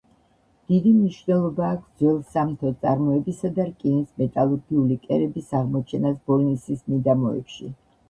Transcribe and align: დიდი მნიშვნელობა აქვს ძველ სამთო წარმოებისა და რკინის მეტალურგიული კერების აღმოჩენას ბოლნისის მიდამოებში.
დიდი 0.71 0.93
მნიშვნელობა 0.93 1.67
აქვს 1.73 1.91
ძველ 1.99 2.17
სამთო 2.31 2.73
წარმოებისა 2.87 3.53
და 3.61 3.67
რკინის 3.69 4.19
მეტალურგიული 4.25 5.01
კერების 5.07 5.57
აღმოჩენას 5.63 6.21
ბოლნისის 6.33 6.87
მიდამოებში. 6.93 7.75